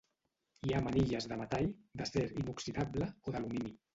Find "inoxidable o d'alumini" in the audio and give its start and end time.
2.45-3.75